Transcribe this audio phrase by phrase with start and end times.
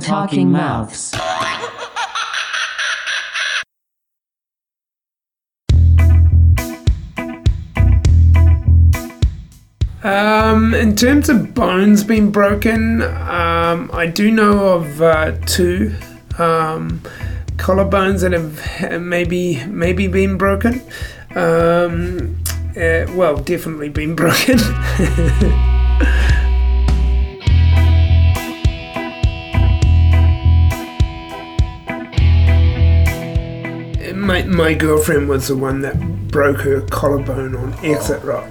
[0.00, 1.14] Talking Mouths.
[10.04, 15.94] Um, in terms of bones being broken, um, I do know of uh, two
[16.38, 17.00] um,
[17.56, 20.80] collarbones that have maybe maybe been broken.
[22.78, 24.58] Uh, well, definitely been broken.
[34.14, 35.98] My, my girlfriend was the one that
[36.28, 38.48] broke her collarbone on exit rock.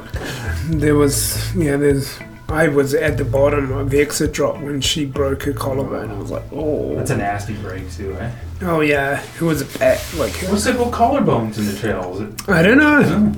[0.66, 2.18] There was, yeah, there's.
[2.50, 6.12] I was at the bottom of exit drop when she broke her collarbone.
[6.12, 8.32] I was like, oh, That's a nasty break too, eh?
[8.62, 10.00] oh yeah, it was a bad.
[10.16, 12.16] Like, What's it about collarbones in the trail?
[12.16, 12.50] Is it?
[12.50, 13.34] I don't know.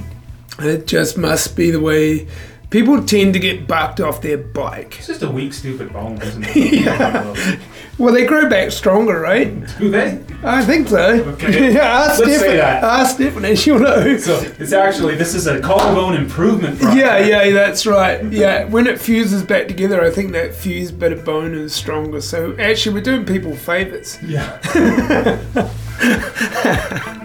[0.59, 2.27] It just must be the way
[2.69, 4.97] people tend to get bucked off their bike.
[4.99, 6.55] It's just a weak, stupid bone, isn't it?
[6.79, 7.59] Yeah.
[7.97, 9.51] Well, they grow back stronger, right?
[9.77, 10.23] Do they?
[10.41, 11.21] I think so.
[11.33, 11.73] Okay.
[11.75, 12.57] yeah, ask Let's say Stephanie.
[12.57, 12.83] that.
[12.83, 14.15] Ask Stephanie, she'll know.
[14.17, 16.79] So it's actually this is a collarbone improvement.
[16.79, 16.97] Project.
[16.97, 18.23] Yeah, yeah, that's right.
[18.31, 22.21] Yeah, when it fuses back together, I think that fused bit of bone is stronger.
[22.21, 24.17] So actually, we're doing people favors.
[24.23, 24.59] Yeah.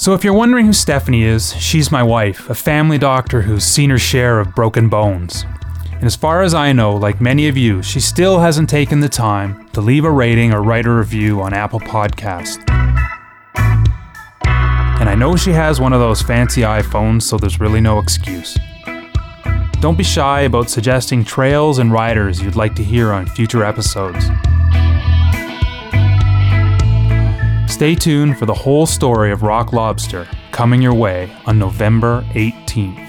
[0.00, 3.90] So, if you're wondering who Stephanie is, she's my wife, a family doctor who's seen
[3.90, 5.44] her share of broken bones.
[5.92, 9.10] And as far as I know, like many of you, she still hasn't taken the
[9.10, 12.56] time to leave a rating or write a review on Apple Podcasts.
[14.46, 18.56] And I know she has one of those fancy iPhones, so there's really no excuse.
[19.80, 24.24] Don't be shy about suggesting trails and riders you'd like to hear on future episodes.
[27.80, 33.08] Stay tuned for the whole story of Rock Lobster coming your way on November 18th.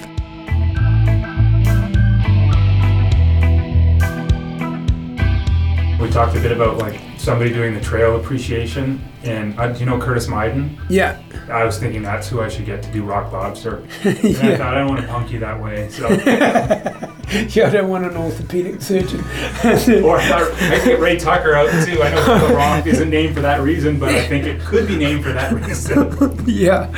[5.99, 9.85] We talked a bit about like somebody doing the trail appreciation, and uh, do you
[9.85, 10.79] know Curtis Myden?
[10.87, 11.21] Yeah.
[11.49, 13.85] I was thinking that's who I should get to do Rock Lobster.
[14.05, 16.07] And I thought I don't want to punk you that way, so
[17.51, 19.19] Yeah, I don't want an orthopedic surgeon.
[20.03, 22.01] or I get Ray Tucker out too.
[22.01, 24.97] I know the Rock isn't named for that reason, but I think it could be
[24.97, 26.43] named for that reason.
[26.45, 26.89] yeah,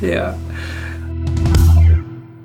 [0.00, 0.38] yeah.